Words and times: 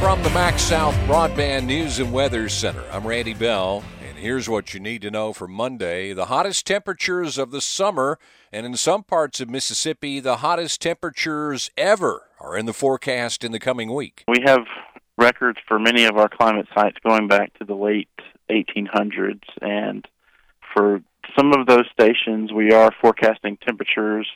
From 0.00 0.22
the 0.22 0.30
MaxxSouth 0.30 0.94
Broadband 1.06 1.66
News 1.66 1.98
and 1.98 2.10
Weather 2.10 2.48
Center, 2.48 2.82
I'm 2.90 3.06
Randy 3.06 3.34
Bell, 3.34 3.84
and 4.02 4.16
here's 4.16 4.48
what 4.48 4.72
you 4.72 4.80
need 4.80 5.02
to 5.02 5.10
know 5.10 5.34
for 5.34 5.46
Monday. 5.46 6.14
The 6.14 6.24
hottest 6.24 6.66
temperatures 6.66 7.36
of 7.36 7.50
the 7.50 7.60
summer, 7.60 8.18
and 8.50 8.64
in 8.64 8.76
some 8.76 9.02
parts 9.02 9.42
of 9.42 9.50
Mississippi, 9.50 10.18
the 10.18 10.38
hottest 10.38 10.80
temperatures 10.80 11.70
ever 11.76 12.22
are 12.40 12.56
in 12.56 12.64
the 12.64 12.72
forecast 12.72 13.44
in 13.44 13.52
the 13.52 13.58
coming 13.58 13.92
week. 13.92 14.24
We 14.26 14.38
have 14.46 14.62
records 15.18 15.58
for 15.68 15.78
many 15.78 16.06
of 16.06 16.16
our 16.16 16.30
climate 16.30 16.66
sites 16.74 16.96
going 17.06 17.28
back 17.28 17.52
to 17.58 17.66
the 17.66 17.74
late 17.74 18.08
1800s, 18.50 19.42
and 19.60 20.08
for 20.74 21.02
some 21.38 21.52
of 21.52 21.66
those 21.66 21.84
stations, 21.92 22.54
we 22.54 22.72
are 22.72 22.90
forecasting 23.02 23.58
temperatures 23.58 24.26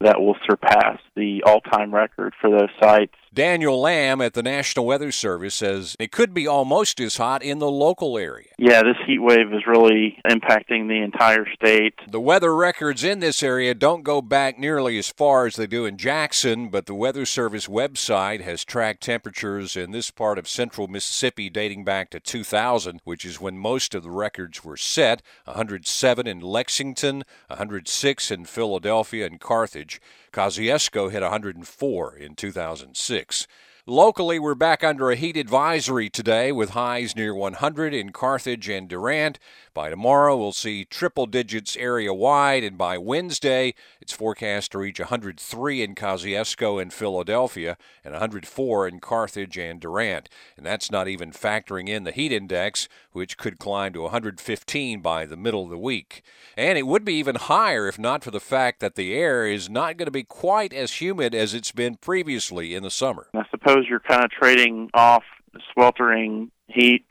that 0.00 0.20
will 0.20 0.36
surpass 0.46 0.98
the 1.14 1.42
all 1.46 1.62
time 1.62 1.94
record 1.94 2.34
for 2.38 2.50
those 2.50 2.68
sites. 2.78 3.14
Daniel 3.36 3.78
Lamb 3.78 4.22
at 4.22 4.32
the 4.32 4.42
National 4.42 4.86
Weather 4.86 5.12
Service 5.12 5.56
says 5.56 5.94
it 6.00 6.10
could 6.10 6.32
be 6.32 6.46
almost 6.46 6.98
as 7.00 7.18
hot 7.18 7.42
in 7.42 7.58
the 7.58 7.70
local 7.70 8.16
area. 8.16 8.48
Yeah, 8.56 8.82
this 8.82 8.96
heat 9.06 9.18
wave 9.18 9.52
is 9.52 9.66
really 9.66 10.18
impacting 10.26 10.88
the 10.88 11.02
entire 11.02 11.44
state. 11.52 11.92
The 12.08 12.18
weather 12.18 12.56
records 12.56 13.04
in 13.04 13.20
this 13.20 13.42
area 13.42 13.74
don't 13.74 14.04
go 14.04 14.22
back 14.22 14.58
nearly 14.58 14.96
as 14.96 15.10
far 15.10 15.44
as 15.44 15.56
they 15.56 15.66
do 15.66 15.84
in 15.84 15.98
Jackson, 15.98 16.70
but 16.70 16.86
the 16.86 16.94
Weather 16.94 17.26
Service 17.26 17.66
website 17.66 18.40
has 18.40 18.64
tracked 18.64 19.02
temperatures 19.02 19.76
in 19.76 19.90
this 19.90 20.10
part 20.10 20.38
of 20.38 20.48
central 20.48 20.88
Mississippi 20.88 21.50
dating 21.50 21.84
back 21.84 22.08
to 22.12 22.20
2000, 22.20 23.02
which 23.04 23.26
is 23.26 23.38
when 23.38 23.58
most 23.58 23.94
of 23.94 24.02
the 24.02 24.10
records 24.10 24.64
were 24.64 24.78
set 24.78 25.20
107 25.44 26.26
in 26.26 26.40
Lexington, 26.40 27.22
106 27.48 28.30
in 28.30 28.46
Philadelphia 28.46 29.26
and 29.26 29.40
Carthage. 29.40 30.00
Kosciusko 30.36 31.10
hit 31.10 31.22
104 31.22 32.16
in 32.18 32.34
2006. 32.34 33.46
Locally, 33.88 34.40
we're 34.40 34.56
back 34.56 34.82
under 34.82 35.12
a 35.12 35.14
heat 35.14 35.36
advisory 35.36 36.10
today 36.10 36.50
with 36.50 36.70
highs 36.70 37.14
near 37.14 37.32
100 37.32 37.94
in 37.94 38.10
Carthage 38.10 38.68
and 38.68 38.88
Durant. 38.88 39.38
By 39.74 39.90
tomorrow, 39.90 40.36
we'll 40.36 40.50
see 40.50 40.84
triple 40.84 41.26
digits 41.26 41.76
area 41.76 42.12
wide, 42.12 42.64
and 42.64 42.76
by 42.76 42.98
Wednesday, 42.98 43.74
it's 44.00 44.12
forecast 44.12 44.72
to 44.72 44.78
reach 44.78 44.98
103 44.98 45.82
in 45.82 45.94
Kosciusko 45.94 46.82
and 46.82 46.92
Philadelphia 46.92 47.76
and 48.02 48.10
104 48.10 48.88
in 48.88 48.98
Carthage 48.98 49.56
and 49.56 49.78
Durant. 49.78 50.28
And 50.56 50.66
that's 50.66 50.90
not 50.90 51.06
even 51.06 51.30
factoring 51.30 51.88
in 51.88 52.02
the 52.02 52.10
heat 52.10 52.32
index, 52.32 52.88
which 53.12 53.36
could 53.36 53.60
climb 53.60 53.92
to 53.92 54.02
115 54.02 55.00
by 55.00 55.26
the 55.26 55.36
middle 55.36 55.62
of 55.62 55.70
the 55.70 55.78
week. 55.78 56.24
And 56.56 56.76
it 56.76 56.88
would 56.88 57.04
be 57.04 57.14
even 57.14 57.36
higher 57.36 57.86
if 57.86 58.00
not 58.00 58.24
for 58.24 58.32
the 58.32 58.40
fact 58.40 58.80
that 58.80 58.96
the 58.96 59.14
air 59.14 59.46
is 59.46 59.70
not 59.70 59.96
going 59.96 60.06
to 60.06 60.10
be 60.10 60.24
quite 60.24 60.72
as 60.72 61.00
humid 61.00 61.36
as 61.36 61.54
it's 61.54 61.70
been 61.70 61.94
previously 61.94 62.74
in 62.74 62.82
the 62.82 62.90
summer. 62.90 63.28
I 63.32 63.44
suppose 63.66 63.84
you're 63.88 64.00
kind 64.00 64.24
of 64.24 64.30
trading 64.30 64.90
off 64.94 65.24
sweltering 65.72 66.50
heat 66.68 67.04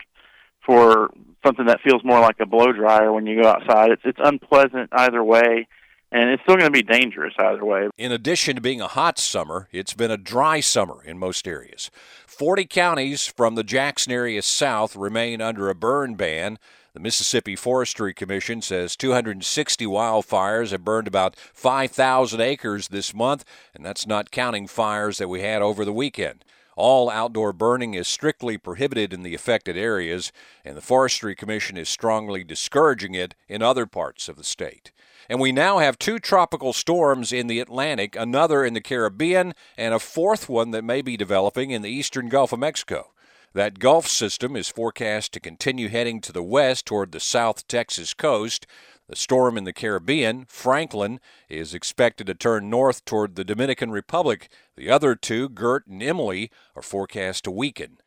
for 0.64 1.10
something 1.44 1.66
that 1.66 1.80
feels 1.84 2.02
more 2.04 2.20
like 2.20 2.36
a 2.40 2.46
blow 2.46 2.72
dryer 2.72 3.12
when 3.12 3.26
you 3.26 3.42
go 3.42 3.48
outside. 3.48 3.90
It's 3.90 4.02
it's 4.04 4.18
unpleasant 4.22 4.90
either 4.92 5.22
way, 5.22 5.68
and 6.16 6.30
it's 6.30 6.42
still 6.44 6.56
going 6.56 6.66
to 6.66 6.70
be 6.70 6.82
dangerous 6.82 7.34
either 7.38 7.64
way. 7.64 7.90
In 7.98 8.10
addition 8.10 8.54
to 8.54 8.62
being 8.62 8.80
a 8.80 8.88
hot 8.88 9.18
summer, 9.18 9.68
it's 9.70 9.92
been 9.92 10.10
a 10.10 10.16
dry 10.16 10.60
summer 10.60 11.02
in 11.04 11.18
most 11.18 11.46
areas. 11.46 11.90
40 12.26 12.64
counties 12.64 13.26
from 13.26 13.54
the 13.54 13.62
Jackson 13.62 14.12
area 14.12 14.40
south 14.40 14.96
remain 14.96 15.42
under 15.42 15.68
a 15.68 15.74
burn 15.74 16.14
ban. 16.14 16.58
The 16.94 17.00
Mississippi 17.00 17.54
Forestry 17.54 18.14
Commission 18.14 18.62
says 18.62 18.96
260 18.96 19.84
wildfires 19.84 20.70
have 20.70 20.86
burned 20.86 21.06
about 21.06 21.36
5,000 21.36 22.40
acres 22.40 22.88
this 22.88 23.12
month, 23.12 23.44
and 23.74 23.84
that's 23.84 24.06
not 24.06 24.30
counting 24.30 24.66
fires 24.66 25.18
that 25.18 25.28
we 25.28 25.42
had 25.42 25.60
over 25.60 25.84
the 25.84 25.92
weekend. 25.92 26.46
All 26.76 27.10
outdoor 27.10 27.52
burning 27.52 27.92
is 27.92 28.08
strictly 28.08 28.56
prohibited 28.56 29.12
in 29.12 29.22
the 29.22 29.34
affected 29.34 29.76
areas, 29.76 30.32
and 30.64 30.78
the 30.78 30.82
Forestry 30.82 31.34
Commission 31.34 31.76
is 31.76 31.90
strongly 31.90 32.42
discouraging 32.42 33.14
it 33.14 33.34
in 33.48 33.60
other 33.60 33.84
parts 33.84 34.30
of 34.30 34.36
the 34.36 34.44
state. 34.44 34.92
And 35.28 35.40
we 35.40 35.52
now 35.52 35.78
have 35.78 35.98
two 35.98 36.18
tropical 36.18 36.72
storms 36.72 37.32
in 37.32 37.46
the 37.46 37.60
Atlantic, 37.60 38.14
another 38.16 38.64
in 38.64 38.74
the 38.74 38.80
Caribbean, 38.80 39.54
and 39.76 39.92
a 39.92 39.98
fourth 39.98 40.48
one 40.48 40.70
that 40.70 40.84
may 40.84 41.02
be 41.02 41.16
developing 41.16 41.70
in 41.70 41.82
the 41.82 41.90
eastern 41.90 42.28
Gulf 42.28 42.52
of 42.52 42.60
Mexico. 42.60 43.12
That 43.52 43.78
Gulf 43.78 44.06
system 44.06 44.54
is 44.54 44.68
forecast 44.68 45.32
to 45.32 45.40
continue 45.40 45.88
heading 45.88 46.20
to 46.20 46.32
the 46.32 46.42
west 46.42 46.84
toward 46.86 47.12
the 47.12 47.20
South 47.20 47.66
Texas 47.66 48.12
coast. 48.12 48.66
The 49.08 49.16
storm 49.16 49.56
in 49.56 49.64
the 49.64 49.72
Caribbean, 49.72 50.46
Franklin, 50.48 51.20
is 51.48 51.74
expected 51.74 52.26
to 52.26 52.34
turn 52.34 52.68
north 52.68 53.04
toward 53.04 53.34
the 53.34 53.44
Dominican 53.44 53.90
Republic. 53.90 54.50
The 54.76 54.90
other 54.90 55.14
two, 55.14 55.48
Gert 55.48 55.86
and 55.86 56.02
Emily, 56.02 56.50
are 56.74 56.82
forecast 56.82 57.44
to 57.44 57.50
weaken. 57.50 57.98